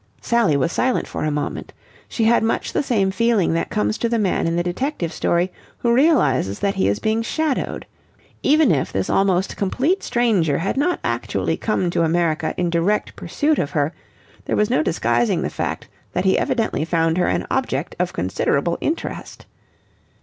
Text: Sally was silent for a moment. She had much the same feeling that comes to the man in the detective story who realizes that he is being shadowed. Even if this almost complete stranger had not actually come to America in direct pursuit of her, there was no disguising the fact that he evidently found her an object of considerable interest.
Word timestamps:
Sally 0.19 0.57
was 0.57 0.71
silent 0.71 1.05
for 1.05 1.23
a 1.25 1.29
moment. 1.29 1.73
She 2.09 2.23
had 2.23 2.41
much 2.41 2.73
the 2.73 2.81
same 2.81 3.11
feeling 3.11 3.53
that 3.53 3.69
comes 3.69 3.99
to 3.99 4.09
the 4.09 4.17
man 4.17 4.47
in 4.47 4.55
the 4.55 4.63
detective 4.63 5.13
story 5.13 5.51
who 5.77 5.93
realizes 5.93 6.57
that 6.57 6.73
he 6.73 6.87
is 6.87 6.97
being 6.97 7.21
shadowed. 7.21 7.85
Even 8.41 8.71
if 8.71 8.91
this 8.91 9.11
almost 9.11 9.55
complete 9.55 10.01
stranger 10.01 10.57
had 10.57 10.75
not 10.75 10.99
actually 11.03 11.55
come 11.55 11.91
to 11.91 12.01
America 12.01 12.55
in 12.57 12.71
direct 12.71 13.15
pursuit 13.15 13.59
of 13.59 13.69
her, 13.69 13.93
there 14.45 14.55
was 14.55 14.71
no 14.71 14.81
disguising 14.81 15.43
the 15.43 15.51
fact 15.51 15.87
that 16.13 16.25
he 16.25 16.35
evidently 16.35 16.83
found 16.83 17.19
her 17.19 17.27
an 17.27 17.45
object 17.51 17.95
of 17.99 18.11
considerable 18.11 18.79
interest. 18.81 19.45